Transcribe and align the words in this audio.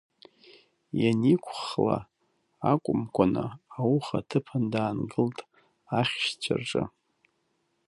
Ианиқәхәла 1.01 1.97
акәымкәаны, 2.71 3.45
ауха 3.77 4.17
аҭыԥан 4.19 4.63
даангылт, 4.73 5.39
ахьшьцәа 5.97 6.55
рҿы. 6.59 6.83